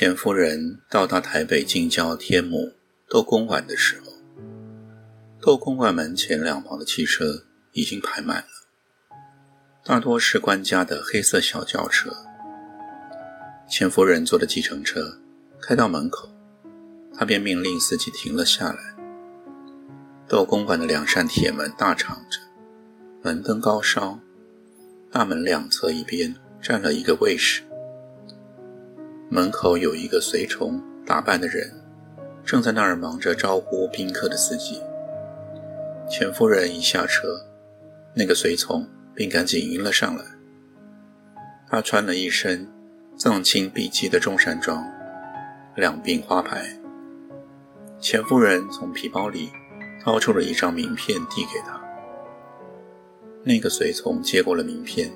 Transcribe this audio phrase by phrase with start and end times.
[0.00, 2.72] 钱夫人到达台北近郊天母
[3.08, 4.12] 斗公馆的时候，
[5.40, 8.46] 斗公馆门前两旁的汽车已经排满了，
[9.84, 12.12] 大多是官家的黑色小轿车。
[13.68, 15.18] 钱夫人坐的计程车
[15.60, 16.28] 开到门口，
[17.12, 18.94] 她便命令司机停了下来。
[20.28, 22.38] 斗公馆的两扇铁门大敞着，
[23.24, 24.20] 门灯高烧。
[25.10, 27.62] 大门两侧一边站了一个卫士，
[29.30, 31.70] 门口有一个随从打扮的人，
[32.46, 34.80] 正在那儿忙着招呼宾客的司机。
[36.08, 37.38] 钱夫人一下车，
[38.14, 40.24] 那个随从便赶紧迎了上来。
[41.68, 42.66] 他穿了一身
[43.18, 44.82] 藏青碧鸡的中山装，
[45.76, 46.66] 两鬓花白。
[48.00, 49.50] 钱夫人从皮包里
[50.02, 51.78] 掏出了一张名片递给他。
[53.44, 55.12] 那个随从接过了名片，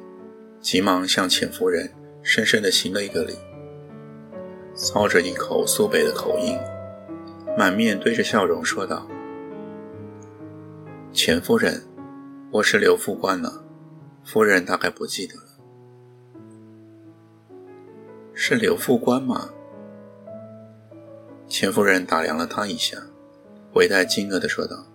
[0.60, 1.90] 急忙向钱夫人
[2.22, 3.32] 深深地行了一个礼，
[4.74, 6.58] 操着一口苏北的口音，
[7.58, 9.06] 满面堆着笑容说道
[11.12, 11.82] ：“钱夫人，
[12.50, 13.62] 我是刘副官呢，
[14.24, 15.42] 夫人大概不记得了，
[18.32, 19.50] 是刘副官吗？”
[21.46, 22.96] 钱夫人打量了他一下，
[23.74, 24.86] 微带惊愕地说道：“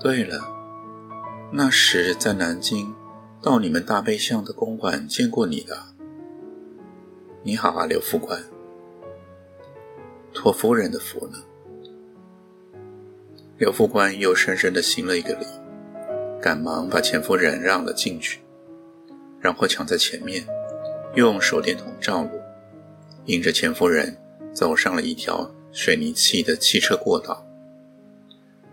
[0.00, 0.48] 对了。”
[1.54, 2.94] 那时在南京，
[3.42, 5.76] 到你们大悲巷的公馆见过你的。
[7.42, 8.40] 你好啊，刘副官。
[10.34, 11.38] 托夫人的福呢？
[13.58, 15.46] 刘副官又深深地行了一个礼，
[16.40, 18.40] 赶忙把钱夫人让了进去，
[19.40, 20.44] 然后抢在前面，
[21.14, 22.30] 用手电筒照路，
[23.26, 24.16] 迎着钱夫人
[24.52, 27.46] 走上了一条水泥砌的汽车过道，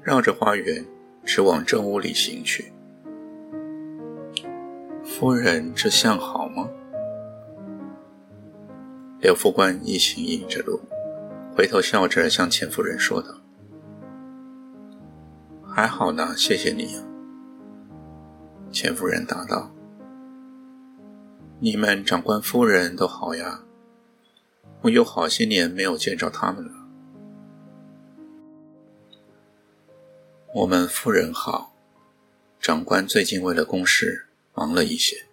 [0.03, 0.86] 绕着花园。
[1.25, 2.72] 直往正屋里行去。
[5.03, 6.68] 夫人，这相好吗？
[9.19, 10.80] 刘副官一行引着路，
[11.59, 13.36] 回头笑着向钱夫人说道
[15.68, 16.96] ：“还好呢，谢谢你。”
[18.72, 19.69] 钱夫人答道
[21.59, 23.66] ：“你们长官夫人都好呀，
[24.84, 26.72] 我有好些年没有见着他们了。”
[30.56, 31.75] 我们夫人好，
[32.62, 35.25] 长官最近为了公事忙了一些。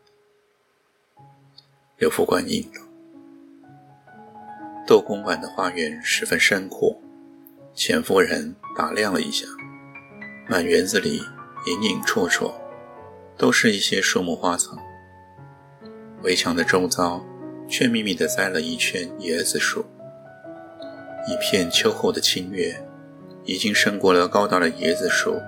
[1.99, 2.81] 刘副官应道
[4.87, 6.97] ：“窦公馆的花园十分深阔，
[7.75, 9.47] 钱夫人打量了一下，
[10.49, 11.23] 满园子里
[11.67, 12.53] 隐隐绰绰，
[13.37, 14.77] 都是一些树木花草。
[16.23, 17.25] 围墙的周遭
[17.69, 19.85] 却密密地栽了一圈椰子树，
[21.29, 22.81] 一片秋后的清月。”
[23.49, 25.41] 已经伸过了高大的椰子树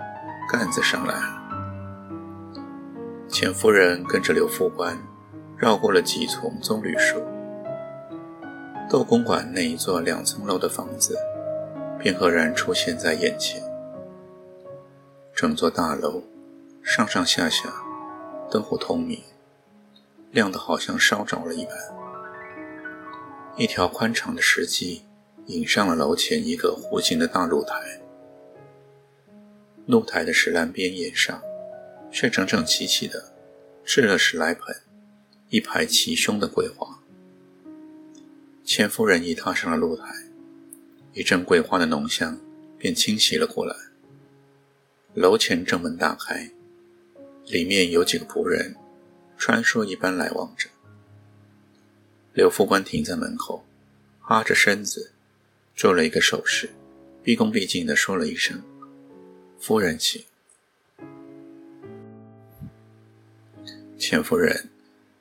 [0.49, 1.43] 干子上来了。
[3.28, 4.97] 钱夫人跟着刘副官
[5.56, 7.20] 绕过了几丛棕榈树，
[8.88, 11.16] 窦公馆那一座两层楼的房子
[11.99, 13.62] 便赫然出现在眼前。
[15.34, 16.22] 整座大楼
[16.82, 17.72] 上上下下
[18.50, 19.22] 灯火通明，
[20.31, 21.75] 亮得好像烧着了一般。
[23.56, 25.03] 一条宽敞的石阶。
[25.49, 27.75] 引上了楼前一个弧形的大露台，
[29.87, 31.41] 露台的石栏边沿上，
[32.10, 33.32] 却整整齐齐的
[33.82, 34.76] 置了十来盆
[35.49, 36.97] 一排齐胸的桂花。
[38.69, 40.15] 钱夫人一踏上了露台，
[41.15, 42.39] 一阵桂花的浓香
[42.77, 43.75] 便侵袭了过来。
[45.15, 46.50] 楼前正门大开，
[47.47, 48.76] 里面有几个仆人
[49.38, 50.69] 穿梭一般来往着。
[52.35, 53.65] 刘副官停在门口，
[54.20, 55.12] 趴着身子。
[55.75, 56.69] 做了一个手势，
[57.23, 58.62] 毕恭毕敬地说了一声
[59.59, 60.23] ：“夫人请。”
[63.97, 64.69] 钱夫人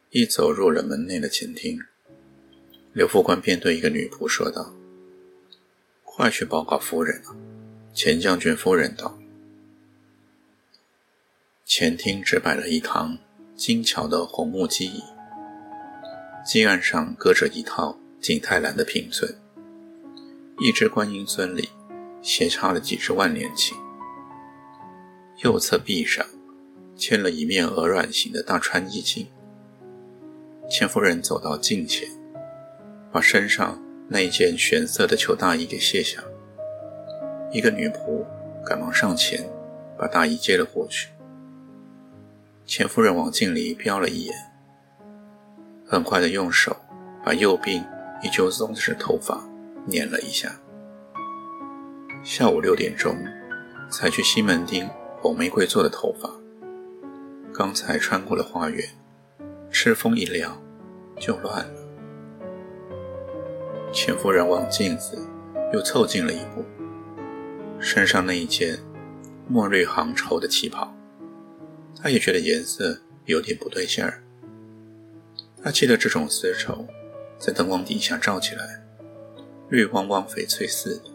[0.09, 1.79] 一走入了门内的前厅，
[2.97, 4.73] 刘副官便对一个女仆说道
[6.03, 7.35] ：“快去报告夫人了，
[7.93, 9.15] 钱将军夫人道。”
[11.63, 13.15] 前厅只摆了一堂
[13.55, 15.03] 精巧的红木机椅，
[16.43, 19.31] 机案上搁着一套景泰蓝的瓶尊。
[20.57, 21.69] 一只观音尊里
[22.23, 23.77] 斜插了几只万年青，
[25.43, 26.25] 右侧壁上
[26.97, 29.27] 嵌了一面鹅卵形的大川意镜，
[30.67, 32.09] 钱夫人走到镜前，
[33.11, 36.23] 把身上那一件玄色的裘大衣给卸下。
[37.51, 38.25] 一个女仆
[38.65, 39.47] 赶忙上前，
[39.97, 41.09] 把大衣接了过去。
[42.65, 44.35] 钱夫人往镜里瞟了一眼，
[45.85, 46.75] 很快的用手
[47.23, 47.81] 把右鬓
[48.21, 49.41] 依旧松弛的头发
[49.85, 50.59] 捻了一下。
[52.23, 53.15] 下午六点钟，
[53.89, 54.89] 才去西门町
[55.21, 56.29] 红玫瑰做的头发。
[57.53, 58.85] 刚才穿过了花园，
[59.71, 60.61] 吃风一撩，
[61.17, 61.76] 就乱了。
[63.93, 65.17] 钱夫人望镜子，
[65.73, 66.63] 又凑近了一步，
[67.79, 68.77] 身上那一件
[69.47, 70.93] 墨绿杭绸的旗袍，
[71.95, 74.21] 她也觉得颜色有点不对劲儿。
[75.63, 76.85] 她记得这种丝绸，
[77.39, 78.83] 在灯光底下照起来，
[79.69, 81.11] 绿汪汪、翡翠似的。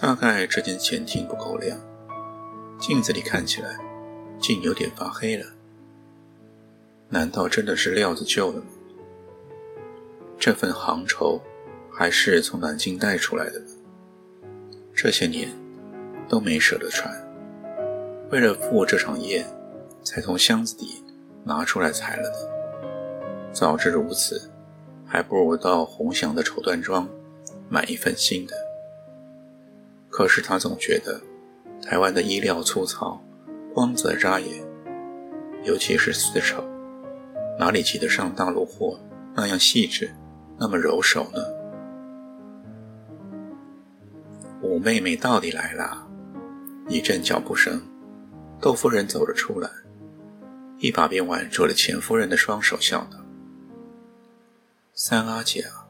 [0.00, 1.80] 大概这间前厅不够亮，
[2.78, 3.78] 镜子里看起来
[4.40, 5.46] 竟有点发黑了。
[7.08, 8.66] 难道真的是料子旧了吗？
[10.38, 11.40] 这份杭绸
[11.90, 13.66] 还是从南京带出来的呢？
[14.94, 15.48] 这些年
[16.28, 17.12] 都没舍得穿，
[18.30, 19.44] 为了赴这场宴，
[20.04, 21.02] 才从箱子底
[21.44, 23.50] 拿出来裁了的。
[23.52, 24.48] 早知如此，
[25.04, 27.08] 还不如到鸿祥的绸缎庄
[27.68, 28.54] 买一份新的。
[30.08, 31.20] 可是他总觉得，
[31.82, 33.20] 台湾的衣料粗糙，
[33.74, 34.64] 光泽扎眼，
[35.64, 36.62] 尤其是丝绸，
[37.58, 38.98] 哪里及得上大陆货
[39.34, 40.10] 那样细致，
[40.58, 41.40] 那么柔手呢？
[44.60, 46.06] 五妹妹到底来了！
[46.88, 47.80] 一阵脚步声，
[48.60, 49.70] 窦夫人走了出来，
[50.78, 53.18] 一把便挽住了钱夫人的双手，笑道
[54.94, 55.86] ：“三阿姐啊！”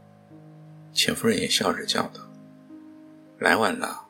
[0.93, 2.21] 钱夫人也笑着叫道
[3.39, 4.07] ：“来晚了。”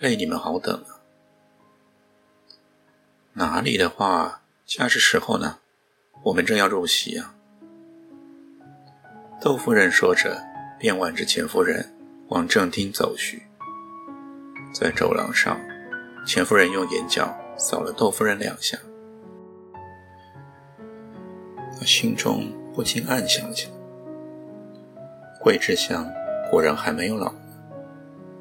[0.00, 1.00] 累你们好等了。
[3.34, 5.58] 哪里的话，恰是时候呢。
[6.22, 7.34] 我们正要入席啊。
[9.40, 10.38] 窦夫人说着，
[10.78, 11.94] 便挽着钱夫人
[12.28, 13.42] 往正厅走去。
[14.74, 15.58] 在走廊上，
[16.26, 18.76] 钱夫人用眼角扫了窦夫人两下，
[21.78, 23.72] 她心中不禁暗想起来：
[25.40, 26.06] 桂枝香
[26.50, 27.32] 果然还没有老。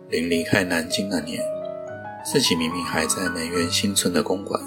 [0.09, 1.41] 临离开南京那年，
[2.25, 4.61] 自己明明还在梅园新村的公馆，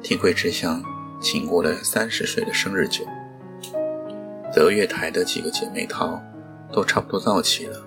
[0.00, 0.80] 替桂枝香
[1.20, 3.04] 请过了三十岁的生日酒。
[4.54, 6.22] 德月台的几个姐妹淘
[6.72, 7.82] 都差不多到齐了。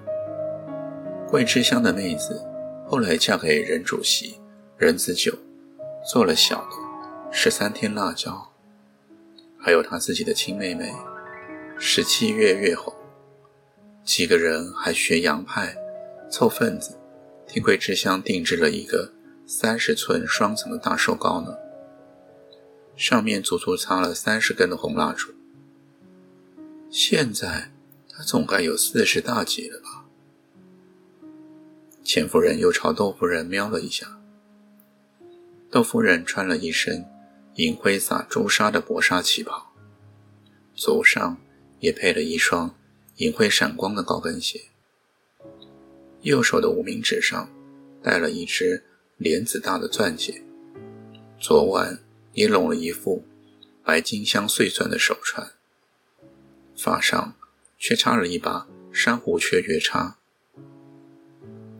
[1.29, 2.45] 桂枝香的妹子
[2.85, 4.37] 后来嫁给任主席
[4.77, 5.33] 任子久，
[6.05, 6.71] 做了小的
[7.31, 8.51] 十三天辣椒。
[9.57, 10.93] 还有她自己的亲妹妹
[11.79, 12.93] 十七月月红，
[14.03, 15.75] 几个人还学洋派。
[16.29, 16.97] 凑份子，
[17.47, 19.13] 替桂枝香定制了一个
[19.45, 21.55] 三十寸双层的大寿糕呢，
[22.97, 25.31] 上面足足插了三十根的红蜡烛。
[26.89, 27.71] 现在
[28.09, 30.05] 他总该有四十大几了吧？
[32.03, 34.19] 钱夫人又朝窦夫人瞄了一下。
[35.69, 37.05] 窦夫人穿了一身
[37.55, 39.73] 银灰撒朱砂的薄纱旗袍，
[40.73, 41.37] 足上
[41.79, 42.73] 也配了一双
[43.17, 44.61] 银灰闪光的高跟鞋。
[46.21, 47.49] 右手的无名指上
[48.01, 48.85] 戴了一只
[49.17, 50.41] 莲子大的钻戒，
[51.37, 51.99] 左腕
[52.31, 53.25] 也拢了一副
[53.83, 55.51] 白金镶碎钻的手串，
[56.77, 57.33] 发上
[57.77, 60.17] 却插了一把珊瑚雀月叉，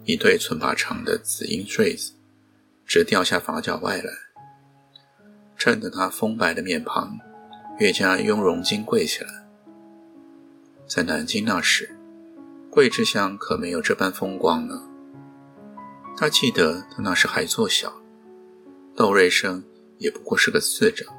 [0.04, 2.13] 一对寸把长的紫银坠子
[2.86, 4.12] 直掉下发角外来，
[5.56, 7.18] 衬得她丰白的面庞
[7.80, 9.30] 越加雍容金贵起来。
[10.88, 11.94] 在南京那时。
[12.70, 14.84] 桂枝香可没有这般风光呢。
[16.16, 17.92] 他记得他那时还做小，
[18.96, 19.63] 窦瑞生
[19.98, 21.12] 也不过是个次长。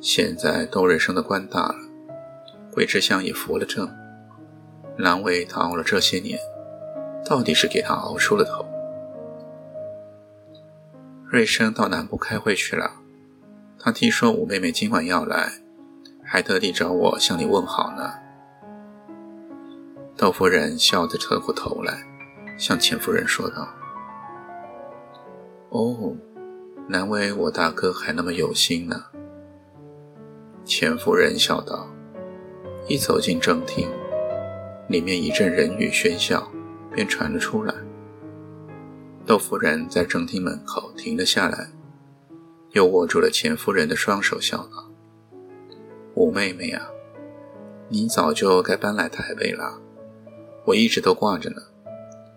[0.00, 1.87] 现在窦瑞生的官大了，
[2.78, 3.92] 桂枝香也扶了正，
[4.98, 6.38] 难为他熬了这些年，
[7.26, 8.64] 到底是给他熬出了头。
[11.26, 12.92] 瑞生到南部开会去了，
[13.80, 15.54] 他听说五妹妹今晚要来，
[16.22, 18.12] 还特地找我向你问好呢。
[20.16, 22.06] 窦夫人笑着侧过头来，
[22.56, 23.68] 向钱夫人说道
[25.70, 26.14] ：“哦，
[26.86, 29.06] 难为我大哥还那么有心呢。”
[30.64, 31.88] 钱夫人笑道，
[32.88, 33.86] 一走进正厅，
[34.88, 36.50] 里面一阵人语喧嚣，
[36.90, 37.74] 便传了出来。
[39.26, 41.68] 窦夫人在正厅门口停了下来，
[42.72, 44.90] 又握住了钱夫人的双手，笑道
[46.16, 46.88] ：“五妹妹啊，
[47.90, 49.78] 你早就该搬来台北了。”
[50.64, 51.56] 我一直都挂着呢。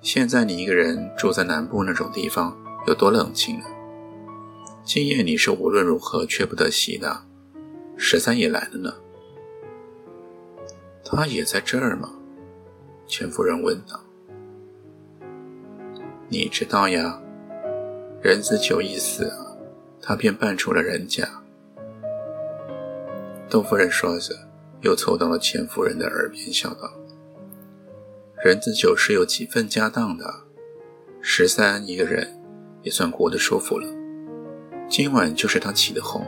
[0.01, 3.65] 现在你一个人住在南部那种地方，有多冷清呢？
[4.84, 7.24] 今夜你是无论如何缺不得席的。
[7.96, 8.93] 十三也来了呢。
[11.13, 12.10] 他也在这儿吗？
[13.06, 14.00] 钱夫人问道。
[16.30, 17.22] 你知道呀，
[18.22, 19.58] 人子久一死啊，
[20.01, 21.27] 他便搬出了人家。
[23.50, 24.34] 窦夫人说着，
[24.80, 26.89] 又凑到了钱夫人的耳边，笑道
[28.41, 30.25] ：“人子久是有几份家当的，
[31.20, 32.41] 十三一个人，
[32.84, 33.86] 也算过得舒服了。
[34.88, 36.25] 今晚就是他起的哄，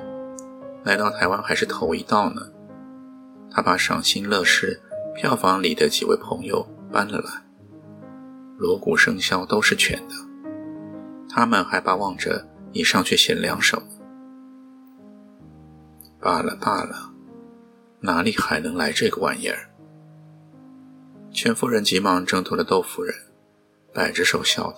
[0.83, 2.41] 来到台湾还是头一道呢。
[3.53, 4.81] 他把赏心乐事
[5.15, 7.43] 票房里的几位朋友搬了来。”
[8.57, 10.15] 锣鼓生箫都是全的，
[11.29, 13.81] 他们还巴望着你上去写两首。
[16.19, 17.11] 罢了罢了，
[17.99, 19.69] 哪里还能来这个玩意儿？
[21.31, 23.13] 全夫人急忙挣脱了窦夫人，
[23.91, 24.77] 摆着手笑道：“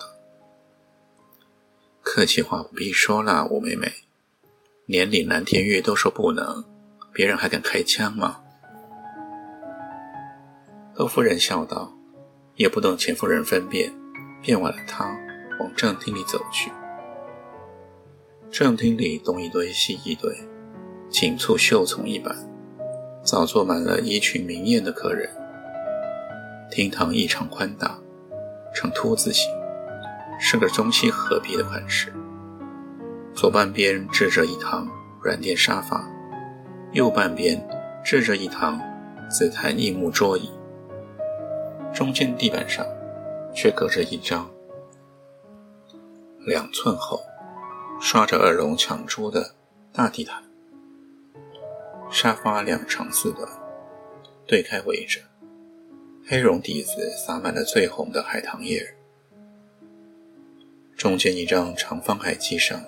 [2.02, 3.92] 客气话不必说了，吴妹妹，
[4.86, 6.64] 连李蓝天玉都说不能，
[7.12, 8.40] 别人还敢开枪吗？”
[10.96, 11.92] 窦夫人笑道。
[12.54, 13.92] 也不等钱夫人分辨，
[14.40, 15.04] 便挽了她
[15.60, 16.72] 往正厅里走去。
[18.50, 20.34] 正厅里东一堆西一堆，
[21.10, 22.34] 紧簇绣丛一般，
[23.22, 25.28] 早坐满了衣裙明艳的客人。
[26.70, 27.98] 厅堂异常宽大，
[28.74, 29.52] 呈凸字形，
[30.40, 32.10] 是个中西合璧的款式。
[33.34, 34.88] 左半边置着一堂
[35.20, 36.08] 软垫沙发，
[36.92, 37.62] 右半边
[38.02, 38.80] 置着一堂
[39.28, 40.50] 紫檀硬木桌椅。
[41.96, 42.86] 中间地板上，
[43.54, 44.50] 却隔着一张
[46.40, 47.18] 两寸厚、
[47.98, 49.54] 刷着二龙抢珠的
[49.94, 50.44] 大地毯。
[52.10, 53.48] 沙发两长四短，
[54.46, 55.22] 对开围着，
[56.26, 58.94] 黑绒底子撒满了最红的海棠叶。
[60.98, 62.84] 中间一张长方海几上，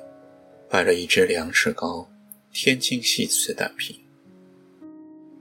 [0.69, 2.07] 摆了一只两尺高、
[2.53, 3.99] 天青细瓷胆瓶，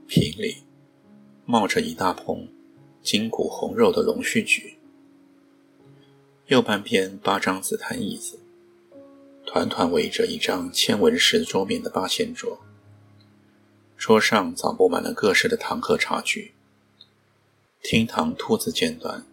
[0.06, 0.64] 瓶里
[1.44, 2.48] 冒着一大捧。
[3.08, 4.76] 筋骨红肉的龙须菊，
[6.48, 8.38] 右半边八张紫檀椅子，
[9.46, 12.60] 团团围着一张千纹石桌面的八仙桌。
[13.96, 16.52] 桌上早布满了各式的唐和茶具。
[17.82, 19.24] 厅堂兔子间端，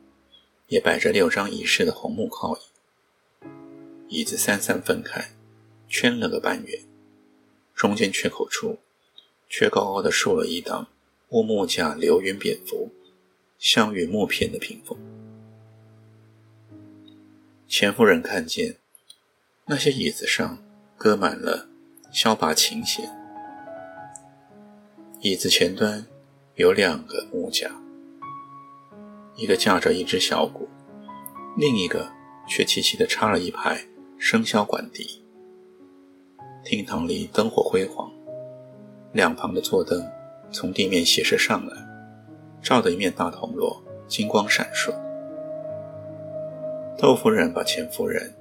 [0.70, 2.62] 也摆着六张仪式的红木靠椅，
[4.08, 5.34] 椅子三三分开，
[5.90, 6.82] 圈了个半圆，
[7.74, 8.80] 中间缺口处，
[9.50, 10.88] 却高高的竖了一档
[11.32, 12.90] 乌木架流云蝙蝠。
[13.58, 14.98] 镶与木片的屏风，
[17.68, 18.78] 钱夫人看见
[19.66, 20.62] 那些椅子上
[20.98, 21.68] 搁满了
[22.14, 23.10] 箫把琴弦，
[25.22, 26.06] 椅子前端
[26.56, 27.72] 有两个木架，
[29.36, 30.68] 一个架着一只小鼓，
[31.58, 32.12] 另一个
[32.48, 33.88] 却齐齐地插了一排
[34.20, 35.24] 笙箫管笛。
[36.64, 38.12] 厅堂里灯火辉煌，
[39.14, 40.04] 两旁的座灯
[40.52, 41.85] 从地面斜射上来。
[42.66, 44.92] 照的一面大铜锣，金光闪烁。
[46.98, 48.34] 窦夫人把钱夫人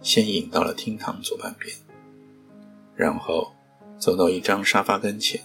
[0.00, 1.74] 先引到了厅堂左半边，
[2.94, 3.52] 然后
[3.98, 5.40] 走到一张沙发跟前，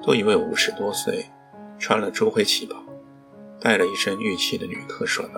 [0.00, 1.26] 对一位五十多岁、
[1.76, 2.80] 穿了朱灰旗袍、
[3.60, 5.32] 戴了一身玉器的女客说道：“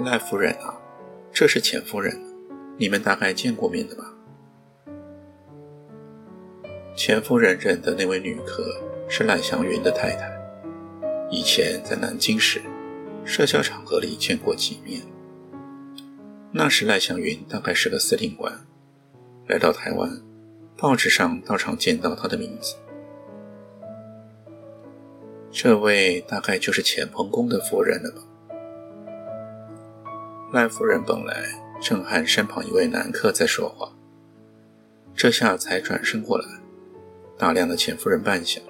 [0.00, 0.80] 赖夫人啊，
[1.30, 2.18] 这是钱夫人，
[2.78, 4.14] 你们大概见过面的吧？”
[6.96, 8.64] 钱夫人认得那位女客
[9.10, 10.37] 是赖祥云的太太。
[11.30, 12.62] 以前在南京时，
[13.24, 15.02] 社交场合里见过几面。
[16.50, 18.50] 那时赖祥云大概是个司令官，
[19.46, 20.10] 来到台湾，
[20.76, 22.74] 报纸上倒常见到他的名字。
[25.50, 28.22] 这位大概就是钱鹏公的夫人了吧？
[30.54, 31.44] 赖夫人本来
[31.78, 33.92] 正和身旁一位男客在说话，
[35.14, 36.46] 这下才转身过来，
[37.36, 38.60] 打量了钱夫人半晌，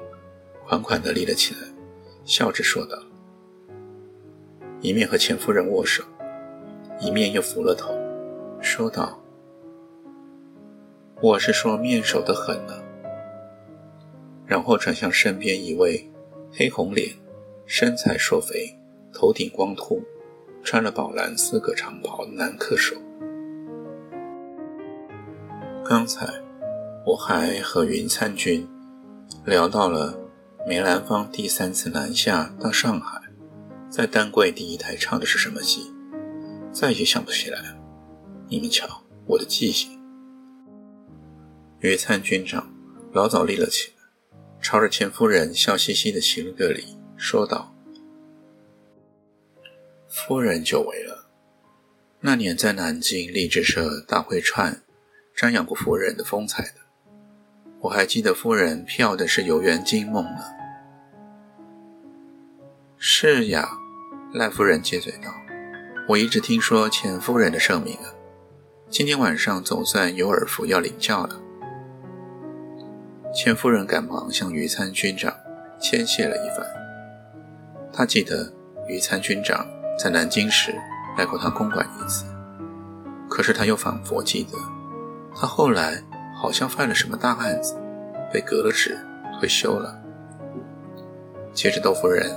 [0.66, 1.67] 款款地立了起来。
[2.28, 2.98] 笑着说道，
[4.82, 6.04] 一面和钱夫人握手，
[7.00, 7.98] 一面又扶了头，
[8.60, 9.18] 说道
[11.22, 12.74] ：“我是说面熟的很呢。”
[14.44, 16.06] 然后转向身边一位
[16.52, 17.08] 黑红脸、
[17.64, 18.76] 身材硕肥、
[19.10, 20.02] 头顶光秃、
[20.62, 22.94] 穿了宝蓝丝格长袍的男客手
[25.82, 26.26] ：“刚才
[27.06, 28.68] 我还和云参君
[29.46, 30.14] 聊到了。”
[30.66, 33.22] 梅兰芳第三次南下到上海，
[33.88, 35.90] 在丹桂第一台唱的是什么戏？
[36.72, 37.78] 再也想不起来了。
[38.48, 39.98] 你们瞧，我的记性。
[41.80, 42.70] 余参军长
[43.12, 44.04] 老早立了起来，
[44.60, 47.74] 朝着钱夫人笑嘻嘻的行了个礼，说道
[50.08, 51.30] ：“夫人久违了。
[52.20, 54.82] 那年在南京励志社大会串，
[55.36, 56.87] 瞻仰过夫人的风采的。
[57.80, 60.40] 我还记得夫人票的是游园惊梦呢。”
[62.96, 63.68] 是呀，
[64.34, 65.32] 赖夫人接嘴道
[66.08, 68.10] ：“我一直听说钱夫人的盛名啊，
[68.90, 71.40] 今天晚上总算有耳福要领教了。”
[73.32, 75.32] 钱夫人赶忙向余参军长
[75.80, 76.66] 谦谢了一番。
[77.92, 78.52] 他记得
[78.88, 79.66] 余参军长
[79.98, 80.74] 在南京时
[81.16, 82.24] 来过他公馆一次，
[83.28, 84.58] 可是他又仿佛记得，
[85.36, 86.02] 他后来
[86.40, 87.74] 好像犯了什么大案子，
[88.32, 88.96] 被革了职，
[89.38, 90.00] 退休了。
[91.52, 92.30] 接着，窦夫人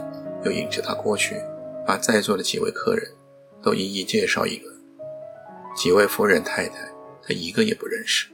[0.44, 1.36] 又引着他过去，
[1.86, 3.08] 把在座的几位客人
[3.62, 4.76] 都一一介绍一轮。
[5.76, 6.92] 几位夫人太太，
[7.22, 8.28] 他一个也不认识，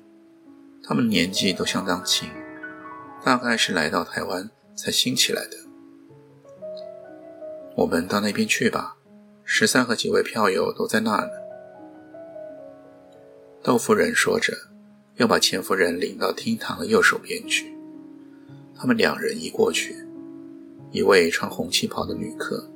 [0.81, 2.29] 他们年纪都相当轻。
[3.25, 5.57] 大概是来到台湾才兴起来的。
[7.75, 8.95] 我们到那边去吧，
[9.43, 11.29] 十三和几位票友都在那呢。
[13.61, 14.53] 窦夫人说着，
[15.17, 17.71] 又把钱夫人领到厅堂的右手边去。
[18.75, 19.95] 他们两人一过去，
[20.91, 22.69] 一位穿红旗袍的女客